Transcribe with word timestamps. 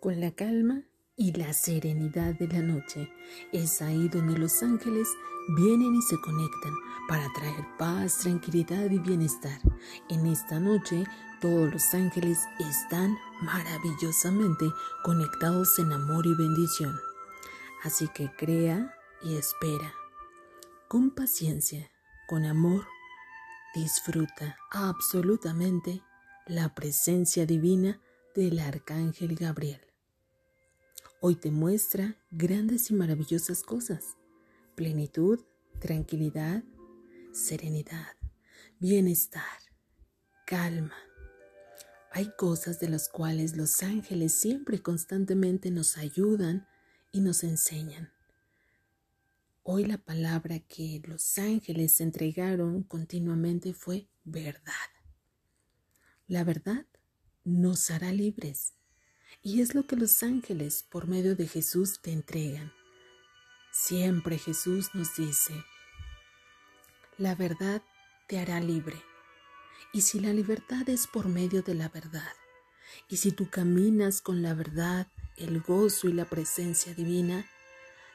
con 0.00 0.20
la 0.20 0.30
calma 0.30 0.82
y 1.16 1.32
la 1.32 1.52
serenidad 1.52 2.34
de 2.34 2.48
la 2.48 2.60
noche. 2.60 3.12
Es 3.52 3.82
ahí 3.82 4.08
donde 4.08 4.38
los 4.38 4.62
ángeles 4.62 5.08
vienen 5.56 5.94
y 5.94 6.02
se 6.02 6.20
conectan 6.20 6.74
para 7.08 7.26
traer 7.32 7.66
paz, 7.78 8.18
tranquilidad 8.18 8.90
y 8.90 8.98
bienestar. 8.98 9.60
En 10.08 10.26
esta 10.26 10.60
noche 10.60 11.04
todos 11.40 11.72
los 11.72 11.94
ángeles 11.94 12.38
están 12.58 13.16
maravillosamente 13.42 14.66
conectados 15.02 15.78
en 15.78 15.92
amor 15.92 16.26
y 16.26 16.34
bendición. 16.34 16.96
Así 17.82 18.08
que 18.08 18.30
crea 18.36 18.94
y 19.22 19.36
espera. 19.36 19.92
Con 20.88 21.10
paciencia, 21.10 21.90
con 22.28 22.44
amor, 22.44 22.86
disfruta 23.74 24.56
absolutamente 24.70 26.02
la 26.46 26.74
presencia 26.74 27.46
divina 27.46 28.00
del 28.34 28.58
Arcángel 28.58 29.34
Gabriel. 29.34 29.87
Hoy 31.20 31.34
te 31.34 31.50
muestra 31.50 32.16
grandes 32.30 32.92
y 32.92 32.94
maravillosas 32.94 33.64
cosas. 33.64 34.16
Plenitud, 34.76 35.40
tranquilidad, 35.80 36.62
serenidad, 37.32 38.14
bienestar, 38.78 39.42
calma. 40.46 40.94
Hay 42.12 42.30
cosas 42.36 42.78
de 42.78 42.88
las 42.88 43.08
cuales 43.08 43.56
los 43.56 43.82
ángeles 43.82 44.32
siempre 44.32 44.80
constantemente 44.80 45.72
nos 45.72 45.98
ayudan 45.98 46.68
y 47.10 47.20
nos 47.20 47.42
enseñan. 47.42 48.12
Hoy 49.64 49.86
la 49.86 49.98
palabra 49.98 50.60
que 50.60 51.02
los 51.04 51.36
ángeles 51.36 52.00
entregaron 52.00 52.84
continuamente 52.84 53.74
fue 53.74 54.08
verdad. 54.22 54.72
La 56.28 56.44
verdad 56.44 56.86
nos 57.42 57.90
hará 57.90 58.12
libres 58.12 58.77
y 59.42 59.60
es 59.60 59.74
lo 59.74 59.86
que 59.86 59.96
los 59.96 60.22
ángeles 60.22 60.84
por 60.88 61.06
medio 61.06 61.36
de 61.36 61.46
Jesús 61.46 62.00
te 62.00 62.12
entregan. 62.12 62.72
Siempre 63.72 64.38
Jesús 64.38 64.94
nos 64.94 65.16
dice, 65.16 65.54
la 67.16 67.34
verdad 67.34 67.82
te 68.26 68.38
hará 68.38 68.60
libre. 68.60 69.02
Y 69.92 70.02
si 70.02 70.20
la 70.20 70.32
libertad 70.32 70.88
es 70.88 71.06
por 71.06 71.28
medio 71.28 71.62
de 71.62 71.74
la 71.74 71.88
verdad, 71.88 72.32
y 73.08 73.18
si 73.18 73.32
tú 73.32 73.48
caminas 73.48 74.20
con 74.20 74.42
la 74.42 74.54
verdad, 74.54 75.06
el 75.36 75.60
gozo 75.60 76.08
y 76.08 76.12
la 76.12 76.24
presencia 76.24 76.94
divina, 76.94 77.48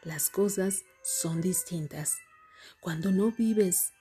las 0.04 0.30
cosas 0.30 0.84
son 1.04 1.42
distintas. 1.42 2.18
Cuando 2.80 3.12
no 3.12 3.32
vives 3.32 3.94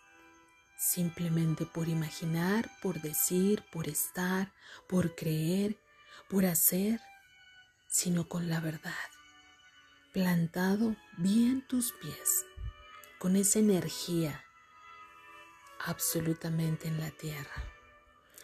simplemente 0.77 1.65
por 1.65 1.89
imaginar, 1.89 2.69
por 2.83 3.01
decir, 3.01 3.63
por 3.73 3.89
estar, 3.89 4.53
por 4.89 5.15
creer, 5.15 5.79
por 6.29 6.45
hacer, 6.45 7.01
sino 7.93 8.27
con 8.27 8.49
la 8.49 8.59
verdad, 8.59 8.95
plantado 10.15 10.97
bien 11.19 11.61
tus 11.69 11.93
pies, 11.93 12.47
con 13.19 13.37
esa 13.37 13.59
energía 13.59 14.43
absolutamente 15.79 16.89
en 16.89 16.99
la 16.99 17.11
tierra, 17.11 17.53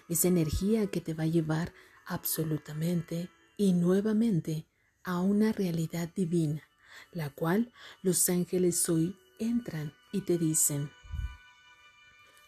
esa 0.07 0.29
energía 0.29 0.89
que 0.89 1.01
te 1.01 1.15
va 1.15 1.25
a 1.25 1.29
llevar 1.29 1.73
absolutamente 2.05 3.31
y 3.57 3.73
nuevamente 3.73 4.67
a 5.03 5.19
una 5.21 5.51
realidad 5.53 6.11
divina, 6.15 6.63
la 7.11 7.31
cual 7.31 7.73
los 8.03 8.29
ángeles 8.29 8.87
hoy 8.91 9.19
entran 9.39 9.95
y 10.13 10.21
te 10.21 10.37
dicen, 10.37 10.93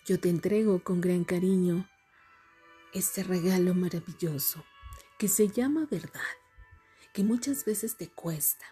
yo 0.04 0.20
te 0.20 0.28
entrego 0.28 0.84
con 0.84 1.00
gran 1.00 1.24
cariño 1.24 1.88
este 2.92 3.22
regalo 3.22 3.72
maravilloso 3.72 4.62
que 5.18 5.28
se 5.28 5.48
llama 5.48 5.86
verdad 5.90 6.20
que 7.12 7.24
muchas 7.24 7.64
veces 7.64 7.96
te 7.96 8.08
cuesta, 8.08 8.64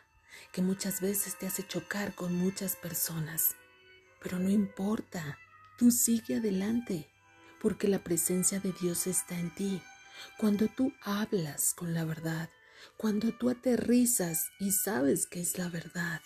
que 0.52 0.62
muchas 0.62 1.00
veces 1.00 1.36
te 1.38 1.46
hace 1.46 1.66
chocar 1.66 2.14
con 2.14 2.34
muchas 2.34 2.76
personas. 2.76 3.56
Pero 4.22 4.38
no 4.38 4.50
importa, 4.50 5.38
tú 5.76 5.90
sigue 5.90 6.36
adelante, 6.36 7.08
porque 7.60 7.88
la 7.88 8.02
presencia 8.02 8.60
de 8.60 8.72
Dios 8.72 9.06
está 9.06 9.38
en 9.38 9.54
ti. 9.54 9.82
Cuando 10.38 10.68
tú 10.68 10.92
hablas 11.02 11.74
con 11.74 11.94
la 11.94 12.04
verdad, 12.04 12.48
cuando 12.96 13.32
tú 13.32 13.50
aterrizas 13.50 14.50
y 14.60 14.70
sabes 14.72 15.26
que 15.26 15.40
es 15.40 15.58
la 15.58 15.68
verdad, 15.68 16.20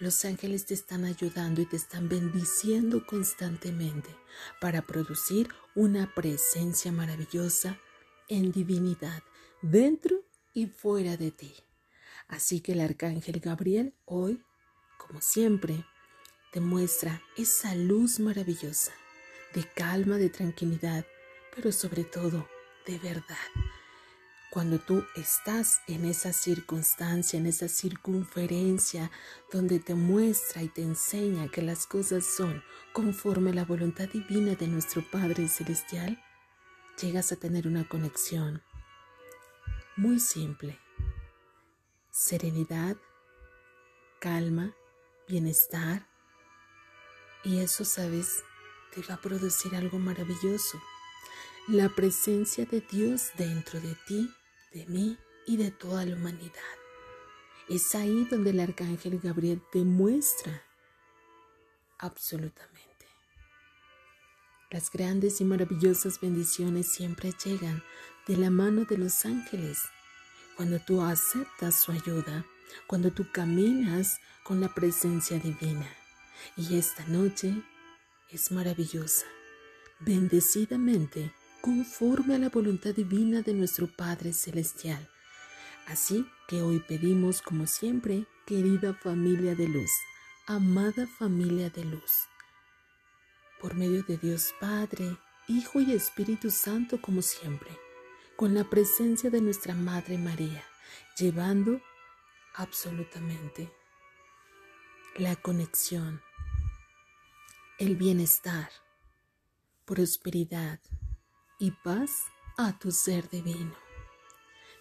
los 0.00 0.24
ángeles 0.24 0.66
te 0.66 0.74
están 0.74 1.04
ayudando 1.04 1.60
y 1.60 1.66
te 1.66 1.76
están 1.76 2.08
bendiciendo 2.08 3.04
constantemente 3.04 4.14
para 4.60 4.82
producir 4.82 5.48
una 5.74 6.14
presencia 6.14 6.92
maravillosa 6.92 7.78
en 8.28 8.52
divinidad 8.52 9.22
dentro 9.62 10.22
y 10.54 10.66
fuera 10.66 11.16
de 11.16 11.30
ti. 11.30 11.54
Así 12.28 12.60
que 12.60 12.72
el 12.72 12.80
arcángel 12.80 13.40
Gabriel 13.40 13.94
hoy, 14.04 14.42
como 14.98 15.20
siempre, 15.20 15.84
te 16.52 16.60
muestra 16.60 17.22
esa 17.36 17.74
luz 17.74 18.20
maravillosa, 18.20 18.92
de 19.54 19.64
calma, 19.64 20.16
de 20.16 20.30
tranquilidad, 20.30 21.04
pero 21.54 21.72
sobre 21.72 22.04
todo 22.04 22.48
de 22.86 22.98
verdad. 22.98 23.36
Cuando 24.50 24.78
tú 24.78 25.04
estás 25.14 25.82
en 25.88 26.06
esa 26.06 26.32
circunstancia, 26.32 27.38
en 27.38 27.46
esa 27.46 27.68
circunferencia 27.68 29.10
donde 29.52 29.78
te 29.78 29.94
muestra 29.94 30.62
y 30.62 30.68
te 30.68 30.82
enseña 30.82 31.48
que 31.48 31.60
las 31.60 31.86
cosas 31.86 32.24
son 32.24 32.62
conforme 32.94 33.50
a 33.50 33.54
la 33.54 33.66
voluntad 33.66 34.08
divina 34.08 34.54
de 34.54 34.66
nuestro 34.68 35.04
Padre 35.10 35.48
Celestial, 35.48 36.18
llegas 37.00 37.30
a 37.30 37.36
tener 37.36 37.68
una 37.68 37.86
conexión 37.86 38.62
muy 39.98 40.20
simple. 40.20 40.78
Serenidad, 42.08 42.96
calma, 44.20 44.72
bienestar. 45.26 46.06
Y 47.42 47.58
eso, 47.58 47.84
sabes, 47.84 48.44
te 48.94 49.02
va 49.02 49.14
a 49.14 49.20
producir 49.20 49.74
algo 49.74 49.98
maravilloso. 49.98 50.80
La 51.66 51.88
presencia 51.88 52.64
de 52.64 52.80
Dios 52.80 53.32
dentro 53.36 53.80
de 53.80 53.96
ti, 54.06 54.32
de 54.72 54.86
mí 54.86 55.18
y 55.46 55.56
de 55.56 55.72
toda 55.72 56.04
la 56.04 56.14
humanidad. 56.14 56.76
Es 57.68 57.96
ahí 57.96 58.24
donde 58.30 58.50
el 58.50 58.60
arcángel 58.60 59.18
Gabriel 59.18 59.60
te 59.72 59.80
muestra 59.80 60.62
absolutamente. 61.98 62.88
Las 64.70 64.92
grandes 64.92 65.40
y 65.40 65.44
maravillosas 65.44 66.20
bendiciones 66.20 66.86
siempre 66.86 67.32
llegan 67.44 67.82
de 68.28 68.36
la 68.36 68.50
mano 68.50 68.84
de 68.84 68.98
los 68.98 69.24
ángeles. 69.24 69.80
Cuando 70.54 70.78
tú 70.78 71.00
aceptas 71.00 71.82
su 71.82 71.92
ayuda, 71.92 72.44
cuando 72.86 73.10
tú 73.10 73.26
caminas 73.32 74.20
con 74.44 74.60
la 74.60 74.68
presencia 74.74 75.38
divina. 75.38 75.88
Y 76.56 76.76
esta 76.76 77.04
noche 77.06 77.54
es 78.30 78.52
maravillosa, 78.52 79.24
bendecidamente 80.00 81.32
conforme 81.62 82.34
a 82.34 82.38
la 82.38 82.50
voluntad 82.50 82.94
divina 82.94 83.40
de 83.40 83.54
nuestro 83.54 83.88
Padre 83.88 84.32
Celestial. 84.34 85.08
Así 85.86 86.26
que 86.48 86.60
hoy 86.60 86.80
pedimos, 86.86 87.40
como 87.40 87.66
siempre, 87.66 88.26
querida 88.46 88.92
familia 88.92 89.54
de 89.54 89.68
luz, 89.68 89.90
amada 90.46 91.06
familia 91.18 91.70
de 91.70 91.84
luz, 91.86 92.12
por 93.58 93.74
medio 93.74 94.02
de 94.02 94.18
Dios 94.18 94.54
Padre, 94.60 95.16
Hijo 95.48 95.80
y 95.80 95.92
Espíritu 95.92 96.50
Santo, 96.50 97.00
como 97.00 97.22
siempre 97.22 97.87
con 98.38 98.54
la 98.54 98.62
presencia 98.62 99.30
de 99.30 99.40
nuestra 99.40 99.74
Madre 99.74 100.16
María, 100.16 100.64
llevando 101.18 101.80
absolutamente 102.54 103.68
la 105.16 105.34
conexión, 105.34 106.22
el 107.80 107.96
bienestar, 107.96 108.70
prosperidad 109.84 110.78
y 111.58 111.72
paz 111.82 112.26
a 112.56 112.78
tu 112.78 112.92
ser 112.92 113.28
divino. 113.28 113.87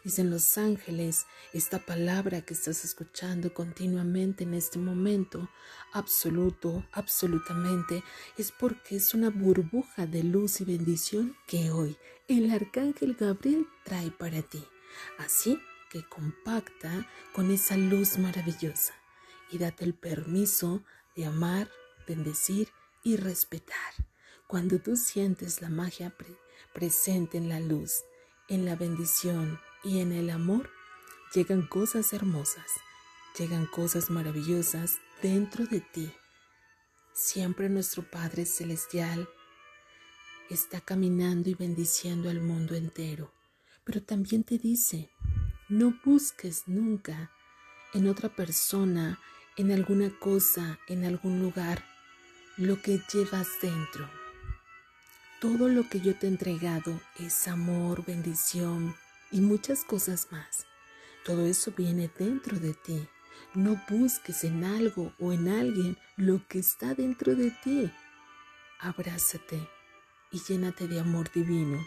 Dicen 0.07 0.29
los 0.29 0.57
ángeles, 0.57 1.25
esta 1.51 1.79
palabra 1.79 2.39
que 2.39 2.53
estás 2.53 2.85
escuchando 2.85 3.53
continuamente 3.53 4.45
en 4.45 4.53
este 4.53 4.79
momento, 4.79 5.49
absoluto, 5.91 6.85
absolutamente, 6.93 8.05
es 8.37 8.53
porque 8.53 8.95
es 8.95 9.13
una 9.13 9.29
burbuja 9.29 10.05
de 10.05 10.23
luz 10.23 10.61
y 10.61 10.63
bendición 10.63 11.35
que 11.45 11.71
hoy 11.71 11.97
el 12.29 12.49
arcángel 12.51 13.15
Gabriel 13.15 13.67
trae 13.83 14.09
para 14.09 14.41
ti. 14.43 14.63
Así 15.17 15.59
que 15.89 16.07
compacta 16.07 17.05
con 17.33 17.51
esa 17.51 17.75
luz 17.75 18.17
maravillosa 18.17 18.93
y 19.51 19.57
date 19.57 19.83
el 19.83 19.93
permiso 19.93 20.85
de 21.17 21.25
amar, 21.25 21.69
bendecir 22.07 22.69
y 23.03 23.17
respetar. 23.17 24.07
Cuando 24.47 24.79
tú 24.79 24.95
sientes 24.95 25.61
la 25.61 25.67
magia 25.67 26.15
presente 26.71 27.37
en 27.37 27.49
la 27.49 27.59
luz, 27.59 28.05
en 28.47 28.63
la 28.63 28.77
bendición, 28.77 29.59
y 29.87 30.01
en 30.01 30.11
el 30.11 30.29
amor 30.29 30.69
llegan 31.33 31.65
cosas 31.65 32.11
hermosas, 32.11 32.65
llegan 33.39 33.65
cosas 33.65 34.09
maravillosas 34.09 34.97
dentro 35.21 35.65
de 35.65 35.79
ti. 35.79 36.11
Siempre 37.13 37.69
nuestro 37.69 38.03
Padre 38.03 38.45
Celestial 38.45 39.29
está 40.49 40.81
caminando 40.81 41.49
y 41.49 41.55
bendiciendo 41.55 42.29
al 42.29 42.41
mundo 42.41 42.75
entero, 42.75 43.33
pero 43.85 44.03
también 44.03 44.43
te 44.43 44.57
dice 44.57 45.09
No 45.69 45.97
busques 46.03 46.67
nunca 46.67 47.31
en 47.93 48.09
otra 48.09 48.27
persona, 48.27 49.21
en 49.55 49.71
alguna 49.71 50.09
cosa, 50.19 50.79
en 50.89 51.05
algún 51.05 51.41
lugar, 51.41 51.85
lo 52.57 52.81
que 52.81 53.01
llevas 53.13 53.47
dentro. 53.61 54.09
Todo 55.39 55.69
lo 55.69 55.87
que 55.87 56.01
yo 56.01 56.13
te 56.13 56.27
he 56.27 56.29
entregado 56.29 56.99
es 57.19 57.47
amor, 57.47 58.03
bendición 58.05 58.93
y 59.31 59.41
muchas 59.41 59.83
cosas 59.83 60.27
más. 60.31 60.65
Todo 61.25 61.45
eso 61.45 61.73
viene 61.75 62.09
dentro 62.17 62.59
de 62.59 62.73
ti. 62.73 63.07
No 63.53 63.81
busques 63.89 64.43
en 64.43 64.63
algo 64.63 65.13
o 65.19 65.33
en 65.33 65.47
alguien 65.47 65.97
lo 66.15 66.45
que 66.47 66.59
está 66.59 66.93
dentro 66.93 67.35
de 67.35 67.51
ti. 67.63 67.91
Abrázate 68.79 69.67
y 70.31 70.39
llénate 70.39 70.87
de 70.87 70.99
amor 70.99 71.31
divino. 71.31 71.85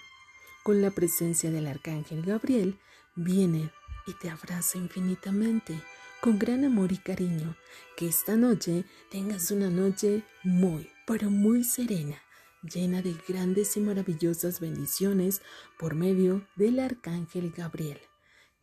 Con 0.62 0.82
la 0.82 0.90
presencia 0.90 1.50
del 1.50 1.66
arcángel 1.66 2.22
Gabriel, 2.22 2.78
viene 3.14 3.70
y 4.06 4.14
te 4.14 4.30
abraza 4.30 4.78
infinitamente 4.78 5.80
con 6.20 6.38
gran 6.38 6.64
amor 6.64 6.92
y 6.92 6.98
cariño. 6.98 7.56
Que 7.96 8.08
esta 8.08 8.36
noche 8.36 8.84
tengas 9.10 9.50
una 9.50 9.70
noche 9.70 10.22
muy, 10.42 10.90
pero 11.06 11.30
muy 11.30 11.64
serena, 11.64 12.20
llena 12.62 13.02
de 13.02 13.14
grandes 13.26 13.76
y 13.76 13.80
maravillosas 13.80 14.60
bendiciones 14.60 15.42
por 15.78 15.94
medio 15.94 16.46
del 16.56 16.80
arcángel 16.80 17.52
Gabriel. 17.56 18.00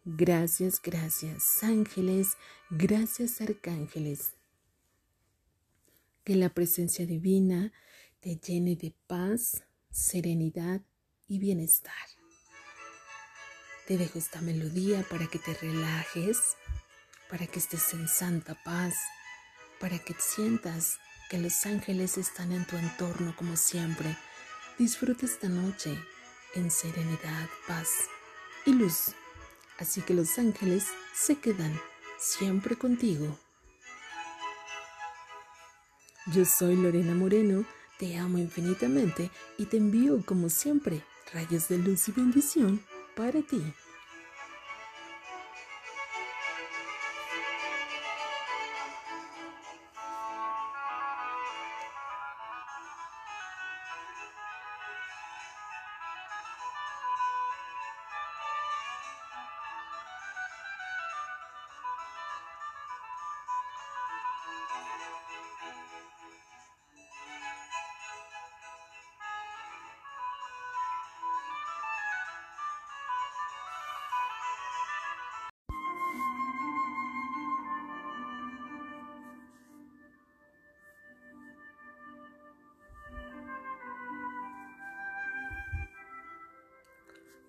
Gracias, 0.05 0.81
gracias 0.81 1.63
ángeles, 1.63 2.37
gracias 2.69 3.41
arcángeles. 3.41 4.33
Que 6.23 6.35
la 6.35 6.49
presencia 6.49 7.05
divina 7.05 7.73
te 8.19 8.35
llene 8.35 8.75
de 8.75 8.95
paz, 9.07 9.63
serenidad 9.89 10.81
y 11.27 11.39
bienestar. 11.39 11.93
Te 13.87 13.97
dejo 13.97 14.19
esta 14.19 14.41
melodía 14.41 15.05
para 15.09 15.27
que 15.27 15.39
te 15.39 15.53
relajes, 15.53 16.55
para 17.29 17.47
que 17.47 17.59
estés 17.59 17.93
en 17.93 18.07
santa 18.07 18.61
paz, 18.63 18.95
para 19.79 19.99
que 19.99 20.13
sientas 20.19 20.99
que 21.29 21.37
los 21.37 21.65
ángeles 21.65 22.17
están 22.17 22.51
en 22.51 22.65
tu 22.65 22.77
entorno 22.77 23.35
como 23.35 23.55
siempre. 23.55 24.17
Disfruta 24.77 25.25
esta 25.25 25.49
noche 25.49 25.97
en 26.55 26.71
serenidad, 26.71 27.49
paz 27.67 27.89
y 28.65 28.73
luz. 28.73 29.13
Así 29.77 30.01
que 30.01 30.13
los 30.13 30.37
ángeles 30.37 30.85
se 31.13 31.37
quedan 31.39 31.79
siempre 32.19 32.75
contigo. 32.75 33.37
Yo 36.33 36.45
soy 36.45 36.75
Lorena 36.75 37.13
Moreno 37.13 37.65
te 37.97 38.15
amo 38.15 38.37
infinitamente 38.37 39.31
y 39.57 39.65
te 39.65 39.77
envío, 39.77 40.23
como 40.23 40.49
siempre, 40.49 41.03
rayos 41.33 41.67
de 41.67 41.79
luz 41.79 42.07
y 42.09 42.11
bendición 42.11 42.83
para 43.15 43.41
ti. 43.41 43.73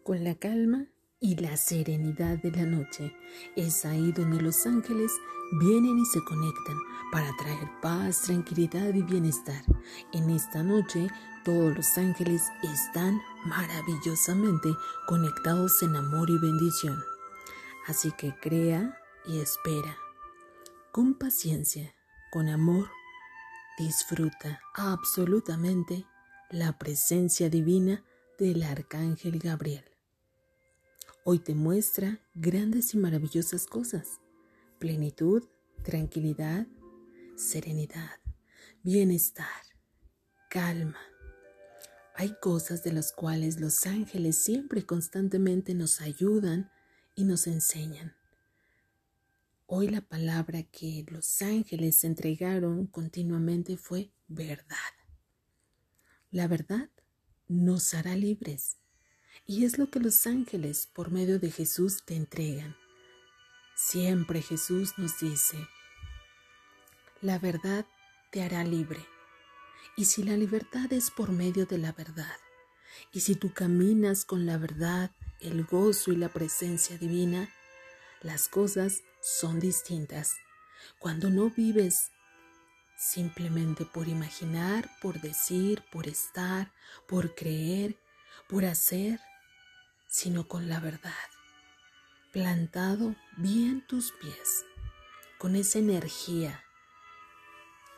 Con 0.08 0.24
la 0.24 0.34
calma 0.36 0.86
y 1.20 1.36
la 1.36 1.54
serenidad 1.58 2.38
de 2.38 2.50
la 2.50 2.64
noche. 2.64 3.14
Es 3.56 3.84
ahí 3.84 4.10
donde 4.12 4.40
los 4.40 4.64
ángeles 4.64 5.12
vienen 5.60 5.98
y 5.98 6.06
se 6.06 6.24
conectan 6.24 6.78
para 7.12 7.30
traer 7.36 7.68
paz, 7.82 8.22
tranquilidad 8.22 8.94
y 8.94 9.02
bienestar. 9.02 9.62
En 10.14 10.30
esta 10.30 10.62
noche 10.62 11.08
todos 11.44 11.76
los 11.76 11.98
ángeles 11.98 12.42
están 12.62 13.20
maravillosamente 13.44 14.70
conectados 15.06 15.82
en 15.82 15.94
amor 15.94 16.30
y 16.30 16.38
bendición. 16.38 16.98
Así 17.86 18.10
que 18.12 18.34
crea 18.40 18.98
y 19.26 19.40
espera. 19.40 19.94
Con 20.90 21.18
paciencia, 21.18 21.94
con 22.32 22.48
amor, 22.48 22.88
disfruta 23.76 24.58
absolutamente 24.74 26.06
la 26.48 26.78
presencia 26.78 27.50
divina 27.50 28.02
del 28.38 28.62
Arcángel 28.62 29.38
Gabriel. 29.38 29.87
Hoy 31.30 31.40
te 31.40 31.54
muestra 31.54 32.22
grandes 32.32 32.94
y 32.94 32.96
maravillosas 32.96 33.66
cosas. 33.66 34.18
Plenitud, 34.78 35.44
tranquilidad, 35.84 36.66
serenidad, 37.36 38.18
bienestar, 38.82 39.44
calma. 40.48 40.96
Hay 42.14 42.34
cosas 42.40 42.82
de 42.82 42.94
las 42.94 43.12
cuales 43.12 43.60
los 43.60 43.84
ángeles 43.84 44.38
siempre 44.38 44.86
constantemente 44.86 45.74
nos 45.74 46.00
ayudan 46.00 46.70
y 47.14 47.24
nos 47.24 47.46
enseñan. 47.46 48.14
Hoy 49.66 49.88
la 49.88 50.00
palabra 50.00 50.62
que 50.62 51.04
los 51.10 51.42
ángeles 51.42 52.04
entregaron 52.04 52.86
continuamente 52.86 53.76
fue 53.76 54.14
verdad. 54.28 54.94
La 56.30 56.48
verdad 56.48 56.88
nos 57.48 57.92
hará 57.92 58.16
libres 58.16 58.78
y 59.46 59.64
es 59.64 59.78
lo 59.78 59.90
que 59.90 60.00
los 60.00 60.26
ángeles 60.26 60.88
por 60.92 61.10
medio 61.10 61.38
de 61.38 61.50
Jesús 61.50 62.04
te 62.04 62.14
entregan. 62.14 62.76
Siempre 63.74 64.42
Jesús 64.42 64.94
nos 64.98 65.18
dice, 65.20 65.56
la 67.20 67.38
verdad 67.38 67.86
te 68.30 68.42
hará 68.42 68.64
libre. 68.64 69.04
Y 69.96 70.04
si 70.04 70.22
la 70.22 70.36
libertad 70.36 70.92
es 70.92 71.10
por 71.10 71.30
medio 71.30 71.66
de 71.66 71.78
la 71.78 71.92
verdad, 71.92 72.36
y 73.12 73.20
si 73.20 73.34
tú 73.34 73.52
caminas 73.52 74.24
con 74.24 74.46
la 74.46 74.58
verdad, 74.58 75.10
el 75.40 75.64
gozo 75.64 76.12
y 76.12 76.16
la 76.16 76.28
presencia 76.28 76.98
divina, 76.98 77.48
las 78.22 78.48
cosas 78.48 79.02
son 79.20 79.60
distintas. 79.60 80.36
Cuando 80.98 81.30
no 81.30 81.50
vives 81.50 82.10
simplemente 82.96 83.84
por 83.84 84.08
imaginar, 84.08 84.90
por 85.00 85.20
decir, 85.20 85.82
por 85.92 86.08
estar, 86.08 86.72
por 87.06 87.34
creer, 87.34 87.96
por 88.48 88.64
hacer, 88.64 89.20
sino 90.08 90.48
con 90.48 90.68
la 90.68 90.80
verdad, 90.80 91.12
plantado 92.32 93.14
bien 93.36 93.86
tus 93.86 94.12
pies, 94.12 94.64
con 95.38 95.54
esa 95.54 95.78
energía 95.78 96.64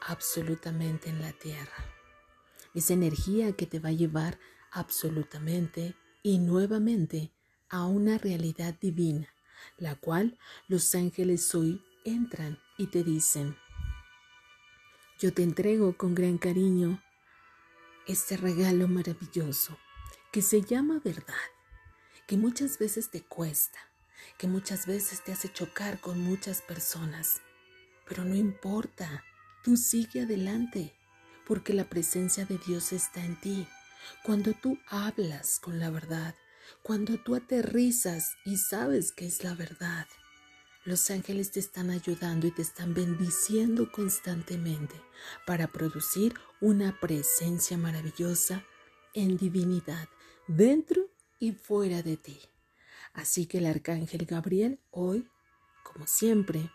absolutamente 0.00 1.08
en 1.08 1.22
la 1.22 1.32
tierra, 1.32 1.86
esa 2.74 2.94
energía 2.94 3.52
que 3.52 3.66
te 3.66 3.78
va 3.78 3.90
a 3.90 3.92
llevar 3.92 4.38
absolutamente 4.72 5.94
y 6.22 6.38
nuevamente 6.38 7.32
a 7.68 7.86
una 7.86 8.18
realidad 8.18 8.74
divina, 8.80 9.32
la 9.78 9.94
cual 9.94 10.36
los 10.66 10.94
ángeles 10.94 11.54
hoy 11.54 11.80
entran 12.04 12.58
y 12.76 12.88
te 12.88 13.04
dicen, 13.04 13.56
yo 15.20 15.32
te 15.32 15.44
entrego 15.44 15.96
con 15.96 16.14
gran 16.14 16.38
cariño 16.38 17.00
este 18.06 18.36
regalo 18.36 18.88
maravilloso 18.88 19.78
que 20.32 20.42
se 20.42 20.62
llama 20.62 21.00
verdad 21.04 21.34
que 22.30 22.36
muchas 22.36 22.78
veces 22.78 23.10
te 23.10 23.22
cuesta, 23.22 23.80
que 24.38 24.46
muchas 24.46 24.86
veces 24.86 25.24
te 25.24 25.32
hace 25.32 25.52
chocar 25.52 26.00
con 26.00 26.20
muchas 26.20 26.62
personas. 26.62 27.40
Pero 28.08 28.24
no 28.24 28.36
importa, 28.36 29.24
tú 29.64 29.76
sigue 29.76 30.20
adelante, 30.20 30.94
porque 31.44 31.74
la 31.74 31.90
presencia 31.90 32.44
de 32.44 32.56
Dios 32.58 32.92
está 32.92 33.24
en 33.24 33.40
ti. 33.40 33.66
Cuando 34.22 34.52
tú 34.52 34.78
hablas 34.86 35.58
con 35.58 35.80
la 35.80 35.90
verdad, 35.90 36.36
cuando 36.84 37.18
tú 37.18 37.34
aterrizas 37.34 38.36
y 38.44 38.58
sabes 38.58 39.10
que 39.10 39.26
es 39.26 39.42
la 39.42 39.54
verdad, 39.54 40.06
los 40.84 41.10
ángeles 41.10 41.50
te 41.50 41.58
están 41.58 41.90
ayudando 41.90 42.46
y 42.46 42.52
te 42.52 42.62
están 42.62 42.94
bendiciendo 42.94 43.90
constantemente 43.90 44.94
para 45.48 45.66
producir 45.66 46.34
una 46.60 46.96
presencia 47.00 47.76
maravillosa 47.76 48.64
en 49.14 49.36
divinidad 49.36 50.08
dentro 50.46 51.10
y 51.40 51.52
fuera 51.52 52.02
de 52.02 52.16
ti. 52.16 52.38
Así 53.12 53.46
que 53.46 53.58
el 53.58 53.66
arcángel 53.66 54.26
Gabriel 54.26 54.78
hoy, 54.92 55.28
como 55.82 56.06
siempre, 56.06 56.70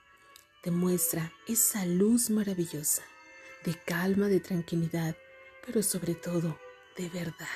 te 0.61 0.71
muestra 0.71 1.31
esa 1.47 1.85
luz 1.85 2.29
maravillosa, 2.29 3.03
de 3.63 3.75
calma, 3.85 4.27
de 4.27 4.41
tranquilidad, 4.41 5.15
pero 5.65 5.81
sobre 5.81 6.15
todo 6.15 6.59
de 6.97 7.07
verdad. 7.09 7.47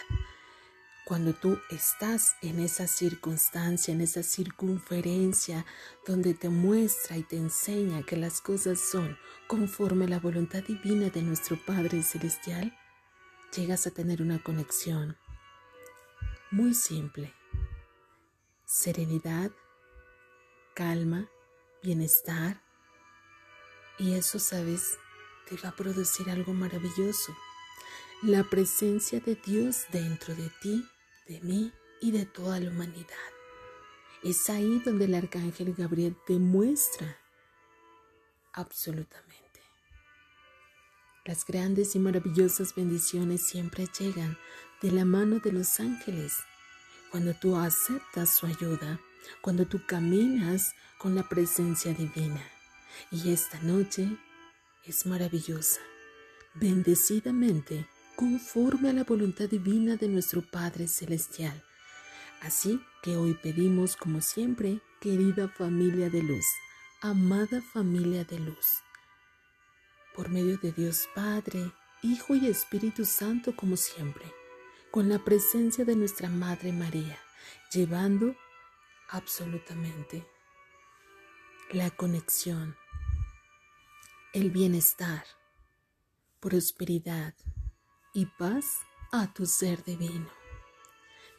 Cuando 1.06 1.34
tú 1.34 1.58
estás 1.72 2.36
en 2.44 2.60
esa 2.60 2.86
circunstancia, 2.86 3.92
en 3.92 4.02
esa 4.02 4.22
circunferencia 4.22 5.66
donde 6.06 6.36
te 6.36 6.50
muestra 6.50 7.18
y 7.18 7.24
te 7.24 7.36
enseña 7.36 8.04
que 8.04 8.16
las 8.16 8.42
cosas 8.42 8.80
son 8.80 9.18
conforme 9.48 10.06
a 10.06 10.10
la 10.10 10.20
voluntad 10.20 10.64
divina 10.64 11.10
de 11.10 11.24
nuestro 11.24 11.58
Padre 11.66 12.04
Celestial, 12.04 12.78
llegas 13.56 13.88
a 13.88 13.92
tener 13.92 14.22
una 14.22 14.38
conexión 14.44 15.18
muy 16.52 16.74
simple. 16.74 17.34
Serenidad, 18.66 19.52
calma, 20.74 21.30
bienestar. 21.84 22.62
Y 23.98 24.14
eso, 24.14 24.40
sabes, 24.40 24.98
te 25.48 25.58
va 25.58 25.70
a 25.70 25.76
producir 25.76 26.30
algo 26.30 26.54
maravilloso. 26.54 27.36
La 28.22 28.44
presencia 28.44 29.20
de 29.20 29.36
Dios 29.36 29.86
dentro 29.92 30.36
de 30.36 30.50
ti 30.62 30.86
de 31.28 31.40
mí 31.42 31.72
y 32.02 32.12
de 32.12 32.26
toda 32.26 32.60
la 32.60 32.70
humanidad. 32.70 33.32
Es 34.24 34.50
ahí 34.50 34.82
donde 34.84 35.06
el 35.06 35.16
arcángel 35.16 35.74
Gabriel 35.74 36.18
demuestra 36.28 37.18
absolutamente. 38.52 39.49
Las 41.30 41.46
grandes 41.46 41.96
y 41.96 42.00
maravillosas 42.00 42.74
bendiciones 42.74 43.44
siempre 43.44 43.88
llegan 44.00 44.36
de 44.82 44.92
la 44.92 45.06
mano 45.06 45.38
de 45.38 45.52
los 45.52 45.80
ángeles. 45.80 46.34
Cuando 47.12 47.36
tú 47.36 47.56
aceptas 47.56 48.36
su 48.36 48.48
ayuda, 48.48 49.00
cuando 49.40 49.68
tú 49.68 49.80
caminas 49.86 50.74
con 50.98 51.14
la 51.14 51.22
presencia 51.22 51.94
divina. 51.94 52.42
Y 53.12 53.32
esta 53.32 53.62
noche 53.62 54.10
es 54.84 55.06
maravillosa. 55.06 55.80
Bendecidamente 56.56 57.88
conforme 58.16 58.90
a 58.90 58.94
la 58.94 59.04
voluntad 59.04 59.48
divina 59.48 59.98
de 59.98 60.08
nuestro 60.08 60.42
Padre 60.42 60.88
Celestial. 60.88 61.64
Así 62.42 62.82
que 63.04 63.18
hoy 63.18 63.36
pedimos, 63.36 63.96
como 63.96 64.22
siempre, 64.22 64.82
querida 65.00 65.48
familia 65.48 66.10
de 66.10 66.24
luz, 66.24 66.46
amada 67.02 67.62
familia 67.62 68.24
de 68.24 68.40
luz, 68.40 68.82
por 70.20 70.28
medio 70.28 70.58
de 70.58 70.74
Dios 70.74 71.08
Padre, 71.16 71.72
Hijo 72.04 72.36
y 72.36 72.48
Espíritu 72.48 73.06
Santo, 73.06 73.56
como 73.56 73.78
siempre, 73.78 74.26
con 74.92 75.08
la 75.08 75.24
presencia 75.24 75.86
de 75.86 75.96
nuestra 75.96 76.28
Madre 76.28 76.74
María, 76.74 77.18
llevando 77.72 78.36
absolutamente 79.08 80.28
la 81.72 81.90
conexión, 81.92 82.76
el 84.34 84.52
bienestar, 84.52 85.24
prosperidad, 86.42 87.34
y 88.14 88.26
paz 88.26 88.80
a 89.14 89.34
tu 89.34 89.46
ser 89.46 89.86
divino. 89.86 90.39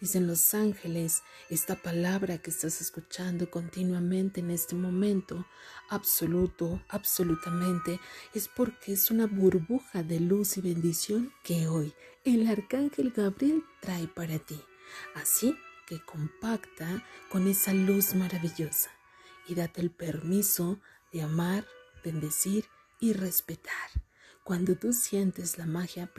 Dicen 0.00 0.26
los 0.26 0.54
ángeles, 0.54 1.22
esta 1.50 1.76
palabra 1.76 2.38
que 2.38 2.48
estás 2.48 2.80
escuchando 2.80 3.50
continuamente 3.50 4.40
en 4.40 4.50
este 4.50 4.74
momento, 4.74 5.46
absoluto, 5.90 6.82
absolutamente, 6.88 8.00
es 8.32 8.48
porque 8.48 8.94
es 8.94 9.10
una 9.10 9.26
burbuja 9.26 10.02
de 10.02 10.18
luz 10.18 10.56
y 10.56 10.62
bendición 10.62 11.34
que 11.44 11.68
hoy 11.68 11.92
el 12.24 12.46
arcángel 12.48 13.10
Gabriel 13.10 13.62
trae 13.80 14.08
para 14.08 14.38
ti. 14.38 14.58
Así 15.14 15.54
que 15.86 16.02
compacta 16.02 17.04
con 17.28 17.46
esa 17.46 17.74
luz 17.74 18.14
maravillosa 18.14 18.90
y 19.46 19.54
date 19.54 19.82
el 19.82 19.90
permiso 19.90 20.80
de 21.12 21.20
amar, 21.20 21.66
bendecir 22.02 22.64
y 23.00 23.12
respetar. 23.12 23.90
Cuando 24.44 24.76
tú 24.76 24.94
sientes 24.94 25.58
la 25.58 25.66
magia 25.66 26.10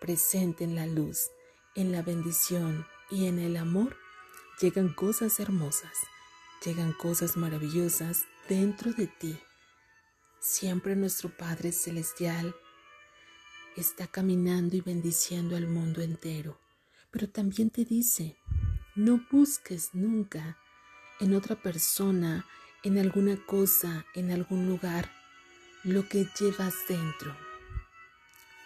presente 0.00 0.64
en 0.64 0.74
la 0.74 0.86
luz, 0.86 1.30
en 1.76 1.92
la 1.92 2.02
bendición 2.02 2.84
y 3.10 3.26
en 3.26 3.38
el 3.38 3.56
amor, 3.56 3.96
llegan 4.60 4.92
cosas 4.92 5.40
hermosas, 5.40 5.92
llegan 6.64 6.92
cosas 6.92 7.36
maravillosas 7.36 8.24
dentro 8.48 8.92
de 8.92 9.06
ti. 9.06 9.38
Siempre 10.40 10.96
nuestro 10.96 11.28
Padre 11.28 11.72
Celestial 11.72 12.54
está 13.76 14.06
caminando 14.06 14.76
y 14.76 14.80
bendiciendo 14.80 15.56
al 15.56 15.66
mundo 15.66 16.02
entero, 16.02 16.60
pero 17.10 17.28
también 17.28 17.70
te 17.70 17.84
dice, 17.84 18.36
no 18.94 19.24
busques 19.30 19.90
nunca 19.94 20.58
en 21.20 21.34
otra 21.34 21.56
persona, 21.56 22.46
en 22.82 22.98
alguna 22.98 23.36
cosa, 23.44 24.06
en 24.14 24.30
algún 24.30 24.66
lugar, 24.66 25.10
lo 25.84 26.08
que 26.08 26.26
llevas 26.38 26.74
dentro 26.88 27.36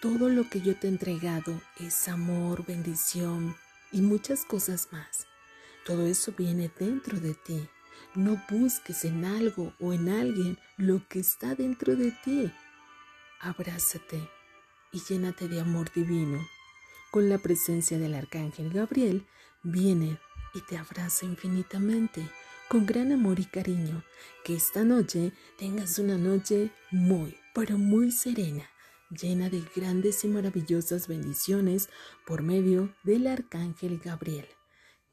todo 0.04 0.28
lo 0.28 0.50
que 0.50 0.60
yo 0.60 0.76
te 0.76 0.86
he 0.86 0.90
entregado 0.90 1.62
es 1.80 2.08
amor, 2.08 2.66
bendición 2.66 3.56
y 3.94 4.02
muchas 4.02 4.44
cosas 4.44 4.88
más. 4.90 5.28
Todo 5.86 6.06
eso 6.06 6.34
viene 6.36 6.70
dentro 6.78 7.18
de 7.20 7.34
ti. 7.34 7.68
No 8.14 8.42
busques 8.50 9.04
en 9.04 9.24
algo 9.24 9.72
o 9.80 9.92
en 9.92 10.08
alguien 10.08 10.58
lo 10.76 11.06
que 11.08 11.20
está 11.20 11.54
dentro 11.54 11.94
de 11.94 12.10
ti. 12.24 12.52
Abrázate 13.40 14.28
y 14.90 15.00
llénate 15.00 15.48
de 15.48 15.60
amor 15.60 15.92
divino. 15.94 16.44
Con 17.12 17.28
la 17.28 17.38
presencia 17.38 17.98
del 17.98 18.14
arcángel 18.14 18.70
Gabriel, 18.70 19.26
viene 19.62 20.18
y 20.54 20.60
te 20.62 20.76
abraza 20.76 21.24
infinitamente, 21.24 22.28
con 22.68 22.86
gran 22.86 23.12
amor 23.12 23.38
y 23.38 23.44
cariño. 23.44 24.02
Que 24.44 24.56
esta 24.56 24.82
noche 24.82 25.32
tengas 25.56 26.00
una 26.00 26.18
noche 26.18 26.72
muy, 26.90 27.36
pero 27.54 27.78
muy 27.78 28.10
serena 28.10 28.68
llena 29.14 29.48
de 29.48 29.62
grandes 29.74 30.24
y 30.24 30.28
maravillosas 30.28 31.08
bendiciones 31.08 31.88
por 32.26 32.42
medio 32.42 32.94
del 33.04 33.26
Arcángel 33.26 33.98
Gabriel. 33.98 34.46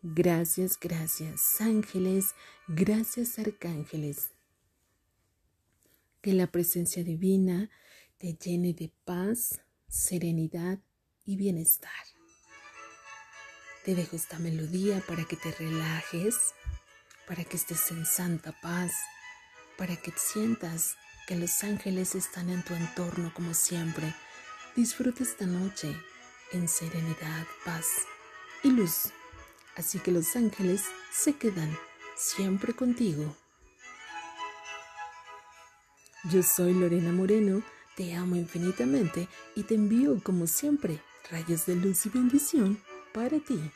Gracias, 0.01 0.79
gracias 0.79 1.61
ángeles, 1.61 2.33
gracias 2.67 3.37
arcángeles. 3.37 4.31
Que 6.21 6.33
la 6.33 6.47
presencia 6.47 7.03
divina 7.03 7.69
te 8.17 8.33
llene 8.33 8.73
de 8.73 8.91
paz, 9.05 9.61
serenidad 9.87 10.79
y 11.23 11.35
bienestar. 11.35 11.91
Te 13.85 13.95
dejo 13.95 14.15
esta 14.15 14.39
melodía 14.39 15.03
para 15.07 15.23
que 15.25 15.35
te 15.35 15.51
relajes, 15.51 16.35
para 17.27 17.43
que 17.43 17.57
estés 17.57 17.91
en 17.91 18.05
santa 18.05 18.59
paz, 18.61 18.91
para 19.77 19.95
que 19.95 20.11
sientas 20.15 20.95
que 21.31 21.37
los 21.37 21.63
ángeles 21.63 22.13
están 22.13 22.49
en 22.49 22.61
tu 22.61 22.73
entorno 22.73 23.31
como 23.33 23.53
siempre. 23.53 24.13
Disfruta 24.75 25.23
esta 25.23 25.45
noche 25.45 25.95
en 26.51 26.67
serenidad, 26.67 27.47
paz 27.63 27.87
y 28.63 28.69
luz. 28.69 29.13
Así 29.77 29.99
que 29.99 30.11
los 30.11 30.35
ángeles 30.35 30.83
se 31.09 31.37
quedan 31.37 31.73
siempre 32.17 32.73
contigo. 32.73 33.33
Yo 36.25 36.43
soy 36.43 36.73
Lorena 36.73 37.13
Moreno, 37.13 37.63
te 37.95 38.13
amo 38.13 38.35
infinitamente 38.35 39.29
y 39.55 39.63
te 39.63 39.75
envío 39.75 40.21
como 40.21 40.47
siempre 40.47 40.99
rayos 41.29 41.65
de 41.65 41.77
luz 41.77 42.05
y 42.07 42.09
bendición 42.09 42.77
para 43.13 43.39
ti. 43.39 43.71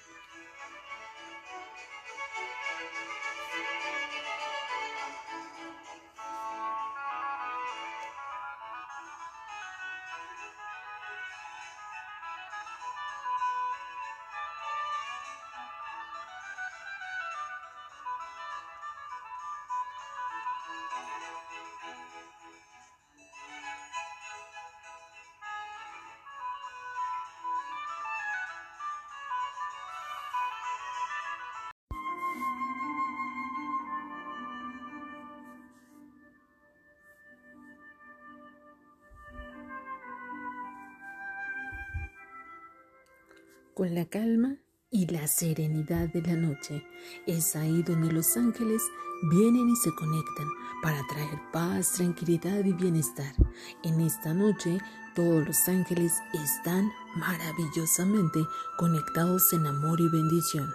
Con 43.75 43.93
la 43.93 44.05
calma 44.05 44.55
y 44.89 45.05
la 45.07 45.27
serenidad 45.27 46.07
de 46.07 46.21
la 46.21 46.35
noche. 46.35 46.87
Es 47.27 47.57
ahí 47.57 47.83
donde 47.83 48.11
los 48.11 48.37
ángeles 48.37 48.81
vienen 49.29 49.69
y 49.69 49.75
se 49.75 49.93
conectan 49.93 50.47
para 50.81 51.05
traer 51.07 51.41
paz, 51.51 51.91
tranquilidad 51.91 52.63
y 52.63 52.71
bienestar. 52.71 53.35
En 53.83 53.99
esta 53.99 54.33
noche 54.33 54.77
todos 55.13 55.45
los 55.45 55.67
ángeles 55.67 56.13
están 56.33 56.89
maravillosamente 57.15 58.39
conectados 58.77 59.51
en 59.51 59.67
amor 59.67 59.99
y 59.99 60.07
bendición. 60.07 60.73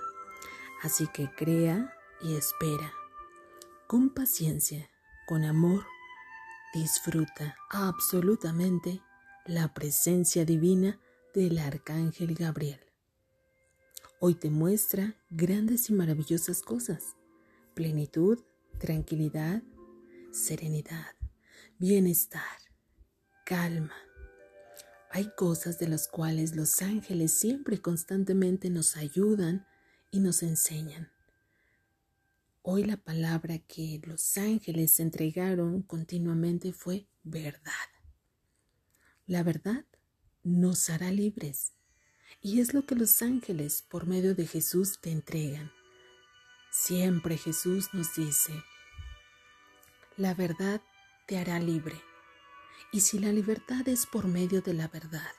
Así 0.82 1.06
que 1.06 1.30
crea 1.34 1.94
y 2.20 2.34
espera. 2.34 2.92
Con 3.86 4.10
paciencia, 4.10 4.90
con 5.26 5.44
amor, 5.44 5.86
disfruta 6.74 7.56
absolutamente 7.70 9.00
la 9.46 9.72
presencia 9.72 10.44
divina 10.44 11.00
del 11.34 11.58
Arcángel 11.58 12.34
Gabriel. 12.34 12.89
Hoy 14.22 14.34
te 14.34 14.50
muestra 14.50 15.16
grandes 15.30 15.88
y 15.88 15.94
maravillosas 15.94 16.60
cosas. 16.60 17.16
Plenitud, 17.74 18.38
tranquilidad, 18.78 19.62
serenidad, 20.30 21.16
bienestar, 21.78 22.42
calma. 23.46 23.94
Hay 25.10 25.30
cosas 25.36 25.78
de 25.78 25.88
las 25.88 26.06
cuales 26.06 26.54
los 26.54 26.82
ángeles 26.82 27.32
siempre 27.32 27.80
constantemente 27.80 28.68
nos 28.68 28.98
ayudan 28.98 29.66
y 30.10 30.20
nos 30.20 30.42
enseñan. 30.42 31.10
Hoy 32.60 32.84
la 32.84 32.98
palabra 32.98 33.58
que 33.58 34.02
los 34.04 34.36
ángeles 34.36 35.00
entregaron 35.00 35.80
continuamente 35.80 36.74
fue 36.74 37.06
verdad. 37.24 37.88
La 39.26 39.42
verdad 39.42 39.86
nos 40.42 40.90
hará 40.90 41.10
libres 41.10 41.72
y 42.42 42.60
es 42.60 42.74
lo 42.74 42.86
que 42.86 42.94
los 42.94 43.22
ángeles 43.22 43.84
por 43.88 44.06
medio 44.06 44.34
de 44.34 44.46
Jesús 44.46 44.98
te 45.00 45.10
entregan. 45.10 45.72
Siempre 46.70 47.36
Jesús 47.36 47.90
nos 47.92 48.14
dice, 48.14 48.52
la 50.16 50.34
verdad 50.34 50.80
te 51.26 51.38
hará 51.38 51.58
libre. 51.58 52.00
Y 52.92 53.00
si 53.00 53.18
la 53.18 53.32
libertad 53.32 53.88
es 53.88 54.06
por 54.06 54.26
medio 54.26 54.62
de 54.62 54.74
la 54.74 54.88
verdad, 54.88 55.32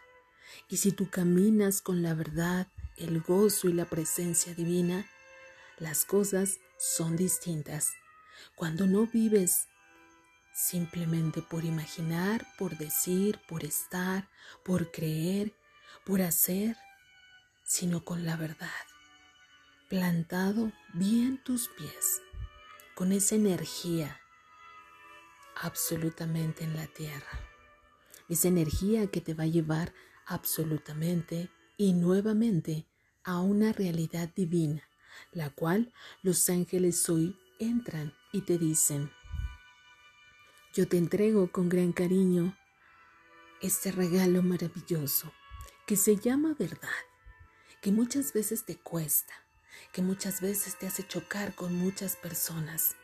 y 0.70 0.78
si 0.78 0.92
tú 0.92 1.10
caminas 1.10 1.82
con 1.82 2.04
la 2.04 2.14
verdad, 2.14 2.68
el 2.98 3.22
gozo 3.22 3.70
y 3.70 3.74
la 3.74 3.86
presencia 3.86 4.54
divina, 4.54 5.06
las 5.78 6.06
cosas 6.06 6.60
son 6.78 7.16
distintas. 7.16 7.94
Cuando 8.56 8.86
no 8.86 9.08
vives 9.08 9.68
simplemente 10.54 11.42
por 11.42 11.64
imaginar, 11.64 12.46
por 12.58 12.78
decir, 12.78 13.40
por 13.48 13.64
estar, 13.64 14.30
por 14.64 14.92
creer, 14.92 15.54
por 16.06 16.22
hacer, 16.22 16.78
sino 17.64 18.04
con 18.04 18.26
la 18.26 18.36
verdad, 18.36 18.70
plantado 19.90 20.72
bien 20.94 21.42
tus 21.44 21.70
pies, 21.70 22.22
con 22.96 23.12
esa 23.12 23.36
energía 23.36 24.20
absolutamente 25.56 26.64
en 26.64 26.76
la 26.76 26.88
tierra, 26.88 27.40
esa 28.30 28.48
energía 28.48 29.08
que 29.08 29.22
te 29.22 29.34
va 29.34 29.44
a 29.44 29.48
llevar 29.48 29.94
absolutamente 30.26 31.50
y 31.78 31.94
nuevamente 31.94 32.88
a 33.24 33.40
una 33.40 33.72
realidad 33.74 34.30
divina, 34.34 34.84
la 35.32 35.50
cual 35.50 35.94
los 36.24 36.50
ángeles 36.50 37.08
hoy 37.10 37.38
entran 37.60 38.14
y 38.32 38.42
te 38.42 38.58
dicen, 38.58 39.12
yo 40.74 40.88
te 40.88 40.98
entrego 40.98 41.52
con 41.52 41.70
gran 41.70 41.92
cariño 41.92 42.58
este 43.62 43.92
regalo 43.92 44.42
maravilloso 44.42 45.32
que 45.92 45.98
se 45.98 46.16
llama 46.16 46.56
verdad, 46.58 46.88
que 47.82 47.92
muchas 47.92 48.32
veces 48.32 48.64
te 48.64 48.78
cuesta, 48.78 49.34
que 49.92 50.02
muchas 50.02 50.40
veces 50.40 50.80
te 50.80 50.88
hace 50.88 51.06
chocar 51.06 51.54
con 51.54 51.76
muchas 51.76 52.16
personas, 52.16 52.96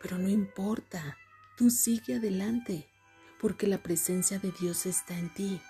pero 0.00 0.16
no 0.16 0.28
importa, 0.28 1.18
tú 1.56 1.70
sigue 1.70 2.14
adelante, 2.14 2.88
porque 3.40 3.66
la 3.66 3.82
presencia 3.82 4.38
de 4.38 4.52
Dios 4.52 4.86
está 4.86 5.18
en 5.18 5.34
ti. 5.34 5.60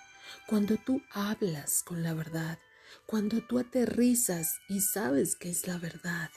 Cuando 0.47 0.77
tú 0.77 1.01
hablas 1.13 1.83
con 1.83 2.03
la 2.03 2.13
verdad, 2.13 2.59
cuando 3.07 3.41
tú 3.41 3.59
aterrizas 3.59 4.59
y 4.69 4.83
sabes 4.83 5.37
que 5.37 5.49
es 5.49 5.67
la 5.67 5.79
verdad, 5.79 6.31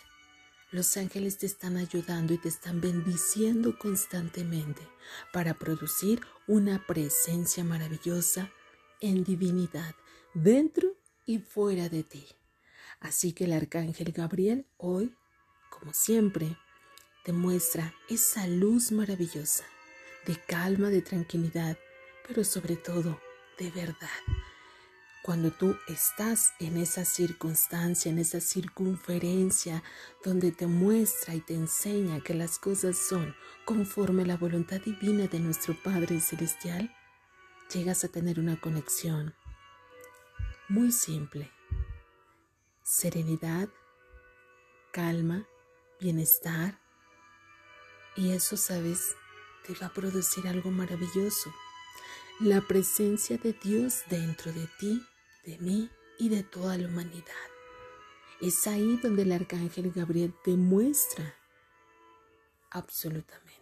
los 0.72 0.96
ángeles 0.96 1.38
te 1.38 1.48
están 1.48 1.75
ayudando 1.75 2.34
y 2.34 2.38
te 2.38 2.48
están 2.48 2.80
bendiciendo 2.80 3.77
constantemente 3.77 4.88
para 5.34 5.53
producir 5.53 6.22
una 6.48 6.88
presencia 6.88 7.65
maravillosa 7.65 8.50
en 9.01 9.25
divinidad 9.25 9.94
dentro 10.34 10.96
y 11.26 11.39
fuera 11.39 11.89
de 11.89 12.04
ti. 12.04 12.26
Así 13.00 13.34
que 13.34 13.46
el 13.46 13.54
arcángel 13.54 14.12
Gabriel 14.12 14.65
hoy, 14.78 15.15
como 15.69 15.93
siempre, 15.93 16.58
te 17.24 17.34
muestra 17.34 17.93
esa 18.10 18.48
luz 18.48 18.91
maravillosa 18.91 19.65
de 20.26 20.36
calma, 20.36 20.89
de 20.89 21.02
tranquilidad, 21.02 21.78
pero 22.28 22.43
sobre 22.43 22.76
todo 22.76 23.19
de 23.58 23.72
verdad 23.72 24.10
cuando 25.24 25.52
tú 25.52 25.78
estás 25.88 26.54
en 26.60 26.76
esa 26.76 27.06
circunstancia, 27.06 28.12
en 28.12 28.19
esa 28.19 28.41
circunferencia 28.41 29.82
donde 30.22 30.52
te 30.52 30.67
muestra 30.67 31.34
y 31.34 31.39
te 31.39 31.54
enseña 31.54 32.19
que 32.19 32.34
las 32.34 32.60
cosas 32.60 32.98
son 32.98 33.34
conforme 33.63 34.24
a 34.24 34.26
la 34.26 34.36
voluntad 34.36 34.82
divina 34.82 35.28
de 35.28 35.39
nuestro 35.39 35.82
Padre 35.82 36.19
Celestial, 36.19 36.93
llegas 37.74 38.04
a 38.04 38.10
tener 38.10 38.38
una 38.38 38.60
conexión 38.60 39.34
muy 40.69 40.91
simple. 40.91 41.52
Serenidad, 42.84 43.69
calma, 44.91 45.47
bienestar. 45.99 46.80
Y 48.15 48.32
eso, 48.32 48.58
sabes, 48.58 49.15
te 49.65 49.73
va 49.76 49.88
a 49.88 49.93
producir 49.93 50.47
algo 50.47 50.71
maravilloso. 50.71 51.54
La 52.39 52.62
presencia 52.62 53.38
de 53.38 53.54
Dios 53.54 54.04
dentro 54.10 54.52
de 54.52 54.67
ti 54.80 55.02
de 55.45 55.58
mí 55.60 55.89
y 56.17 56.30
de 56.30 56.43
toda 56.43 56.78
la 56.78 56.88
humanidad. 56.88 57.49
Es 58.41 58.67
ahí 58.67 58.97
donde 59.02 59.23
el 59.23 59.32
arcángel 59.32 59.91
Gabriel 59.91 60.34
demuestra 60.45 61.36
absolutamente. 62.71 63.54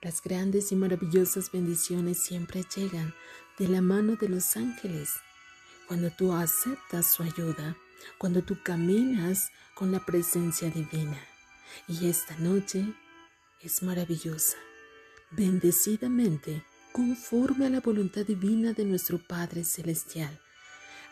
Las 0.00 0.22
grandes 0.22 0.72
y 0.72 0.76
maravillosas 0.76 1.50
bendiciones 1.52 2.18
siempre 2.18 2.64
llegan 2.74 3.14
de 3.58 3.68
la 3.68 3.80
mano 3.80 4.16
de 4.16 4.28
los 4.28 4.56
ángeles. 4.56 5.10
Cuando 5.86 6.10
tú 6.10 6.32
aceptas 6.32 7.12
su 7.12 7.22
ayuda, 7.22 7.76
cuando 8.18 8.42
tú 8.42 8.58
caminas 8.62 9.50
con 9.74 9.92
la 9.92 10.04
presencia 10.04 10.70
divina. 10.70 11.18
Y 11.88 12.08
esta 12.08 12.36
noche 12.36 12.84
es 13.60 13.82
maravillosa. 13.82 14.56
Bendecidamente 15.30 16.64
conforme 16.92 17.66
a 17.66 17.70
la 17.70 17.80
voluntad 17.80 18.24
divina 18.26 18.72
de 18.72 18.84
nuestro 18.84 19.18
Padre 19.18 19.64
Celestial. 19.64 20.38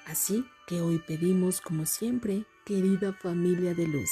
Así 0.07 0.44
que 0.66 0.81
hoy 0.81 0.98
pedimos, 0.98 1.61
como 1.61 1.87
siempre, 1.87 2.44
querida 2.64 3.12
familia 3.12 3.74
de 3.74 3.87
luz, 3.87 4.11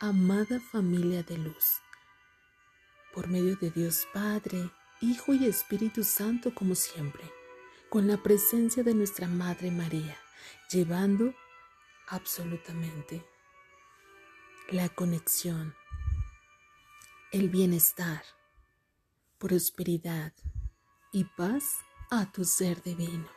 amada 0.00 0.60
familia 0.60 1.22
de 1.22 1.38
luz, 1.38 1.80
por 3.12 3.28
medio 3.28 3.56
de 3.56 3.70
Dios 3.70 4.06
Padre, 4.12 4.70
Hijo 5.00 5.34
y 5.34 5.46
Espíritu 5.46 6.02
Santo, 6.02 6.54
como 6.54 6.74
siempre, 6.74 7.22
con 7.94 8.08
la 8.08 8.16
presencia 8.16 8.82
de 8.82 8.92
nuestra 8.92 9.28
Madre 9.28 9.70
María, 9.70 10.16
llevando 10.68 11.32
absolutamente 12.08 13.24
la 14.68 14.88
conexión, 14.88 15.76
el 17.30 17.50
bienestar, 17.50 18.24
prosperidad, 19.38 20.32
y 21.12 21.22
paz 21.22 21.76
a 22.10 22.32
tu 22.32 22.44
ser 22.44 22.82
divino. 22.82 23.28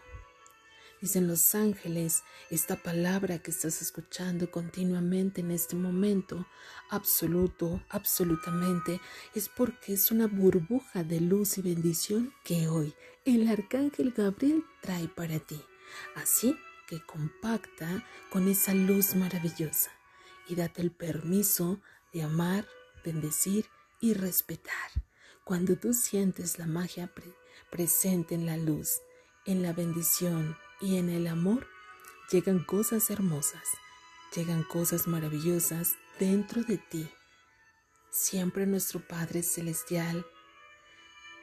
Dicen 0.99 1.27
los 1.27 1.53
ángeles, 1.53 2.23
esta 2.49 2.75
palabra 2.75 3.37
que 3.37 3.51
estás 3.51 3.83
escuchando 3.83 4.49
continuamente 4.49 5.41
en 5.41 5.51
este 5.51 5.75
momento, 5.75 6.47
absoluto, 6.89 7.83
absolutamente, 7.89 8.99
es 9.35 9.47
porque 9.47 9.93
es 9.93 10.09
una 10.09 10.25
burbuja 10.25 11.03
de 11.03 11.21
luz 11.21 11.59
y 11.59 11.61
bendición 11.61 12.33
que 12.43 12.67
hoy 12.67 12.95
el 13.25 13.47
arcángel 13.47 14.11
Gabriel 14.11 14.63
trae 14.81 15.07
para 15.07 15.37
ti. 15.37 15.61
Así 16.15 16.57
que 16.87 16.99
compacta 17.05 18.03
con 18.31 18.47
esa 18.47 18.73
luz 18.73 19.13
maravillosa 19.13 19.91
y 20.47 20.55
date 20.55 20.81
el 20.81 20.91
permiso 20.91 21.79
de 22.11 22.23
amar, 22.23 22.65
bendecir 23.05 23.65
y 23.99 24.15
respetar. 24.15 24.89
Cuando 25.43 25.75
tú 25.75 25.93
sientes 25.93 26.57
la 26.57 26.65
magia 26.65 27.11
presente 27.69 28.33
en 28.33 28.47
la 28.47 28.57
luz, 28.57 29.01
en 29.45 29.61
la 29.61 29.73
bendición 29.73 30.57
y 30.81 30.97
en 30.97 31.09
el 31.09 31.27
amor, 31.27 31.67
llegan 32.31 32.63
cosas 32.63 33.09
hermosas, 33.09 33.63
llegan 34.35 34.63
cosas 34.63 35.07
maravillosas 35.07 35.95
dentro 36.19 36.63
de 36.63 36.77
ti. 36.77 37.09
Siempre 38.11 38.65
nuestro 38.65 38.99
Padre 38.99 39.43
Celestial 39.43 40.25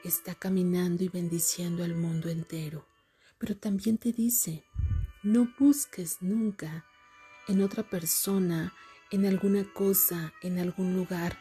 está 0.02 0.34
caminando 0.34 1.04
y 1.04 1.08
bendiciendo 1.08 1.84
al 1.84 1.94
mundo 1.94 2.28
entero, 2.28 2.86
pero 3.38 3.56
también 3.56 3.98
te 3.98 4.12
dice, 4.12 4.64
no 5.22 5.52
busques 5.58 6.18
nunca 6.20 6.84
en 7.48 7.62
otra 7.62 7.82
persona, 7.82 8.74
en 9.10 9.26
alguna 9.26 9.64
cosa, 9.72 10.32
en 10.42 10.58
algún 10.58 10.94
lugar, 10.94 11.38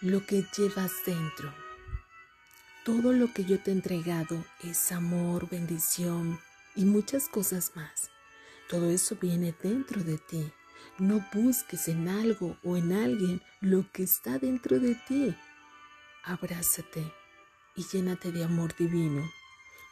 lo 0.00 0.24
que 0.26 0.44
llevas 0.56 0.92
dentro 1.06 1.52
todo 2.84 3.14
lo 3.14 3.32
que 3.32 3.46
yo 3.46 3.58
te 3.58 3.70
he 3.70 3.74
entregado 3.74 4.44
es 4.62 4.92
amor, 4.92 5.48
bendición 5.48 6.38
y 6.76 6.84
muchas 6.84 7.28
cosas 7.28 7.72
más. 7.74 8.10
Todo 8.68 8.90
eso 8.90 9.16
viene 9.20 9.54
dentro 9.62 10.02
de 10.02 10.18
ti. 10.18 10.52
No 10.98 11.24
busques 11.32 11.88
en 11.88 12.08
algo 12.08 12.56
o 12.62 12.76
en 12.76 12.92
alguien 12.92 13.42
lo 13.60 13.90
que 13.92 14.02
está 14.02 14.38
dentro 14.38 14.78
de 14.78 14.94
ti. 15.06 15.34
Abrázate 16.24 17.12
y 17.76 17.84
llénate 17.84 18.32
de 18.32 18.44
amor 18.44 18.74
divino. 18.76 19.22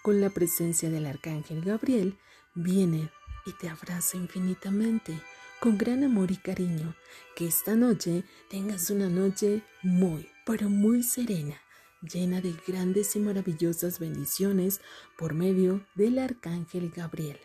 Con 0.03 0.21
la 0.21 0.31
presencia 0.31 0.91
del 0.91 1.07
arcángel 1.07 1.63
Gabriel 1.63 2.19
viene 2.55 3.11
y 3.47 3.53
te 3.53 3.69
abrazo 3.69 4.17
infinitamente 4.17 5.21
con 5.61 5.79
gran 5.79 6.03
amor 6.03 6.33
y 6.33 6.37
cariño. 6.37 6.97
Que 7.37 7.47
esta 7.47 7.77
noche 7.77 8.25
tengas 8.51 8.91
una 8.91 9.09
noche 9.09 9.63
muy, 9.83 10.29
pero 10.45 10.69
muy 10.69 11.05
serena, 11.05 11.61
llena 12.03 12.41
de 12.41 12.55
grandes 12.67 13.15
y 13.17 13.21
maravillosas 13.21 13.99
bendiciones 13.99 14.81
por 15.17 15.35
medio 15.35 15.87
del 15.95 16.19
Arcángel 16.19 16.91
Gabriel. 16.91 17.39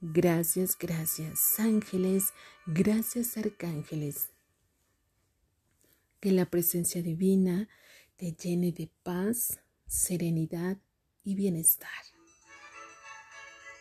Gracias, 0.00 0.76
gracias 0.78 1.58
ángeles, 1.58 2.32
gracias 2.66 3.36
arcángeles. 3.36 4.28
Que 6.20 6.32
la 6.32 6.46
presencia 6.46 7.02
divina 7.02 7.68
te 8.16 8.32
llene 8.32 8.72
de 8.72 8.90
paz, 9.02 9.60
serenidad 9.86 10.78
y 11.24 11.34
bienestar. 11.34 11.90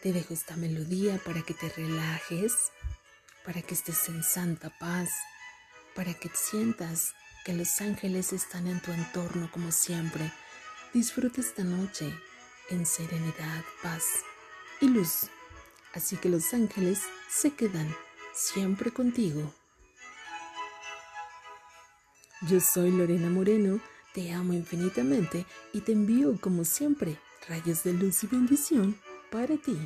Te 0.01 0.13
dejo 0.13 0.33
esta 0.33 0.55
melodía 0.55 1.19
para 1.25 1.41
que 1.41 1.53
te 1.53 1.67
relajes, 1.69 2.53
para 3.43 3.61
que 3.61 3.73
estés 3.73 4.07
en 4.07 4.23
santa 4.23 4.71
paz, 4.79 5.09
para 5.95 6.13
que 6.13 6.29
sientas 6.33 7.13
que 7.45 7.53
los 7.53 7.79
ángeles 7.79 8.33
están 8.33 8.65
en 8.67 8.81
tu 8.81 8.91
entorno 8.91 9.49
como 9.51 9.71
siempre. 9.71 10.33
Disfruta 10.93 11.39
esta 11.39 11.63
noche 11.63 12.11
en 12.71 12.87
serenidad, 12.87 13.63
paz 13.83 14.03
y 14.81 14.87
luz. 14.87 15.27
Así 15.93 16.17
que 16.17 16.27
los 16.27 16.53
ángeles 16.53 17.03
se 17.29 17.53
quedan 17.53 17.87
siempre 18.33 18.91
contigo. 18.91 19.53
Yo 22.49 22.59
soy 22.59 22.91
Lorena 22.91 23.29
Moreno, 23.29 23.79
te 24.13 24.33
amo 24.33 24.53
infinitamente 24.53 25.45
y 25.71 25.81
te 25.81 25.91
envío 25.91 26.41
como 26.41 26.65
siempre 26.65 27.17
rayos 27.47 27.83
de 27.83 27.93
luz 27.93 28.23
y 28.23 28.27
bendición 28.27 28.99
para 29.31 29.55
ti. 29.55 29.77